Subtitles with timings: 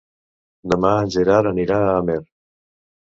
[0.73, 2.21] Demà en Gerard anirà a Amer.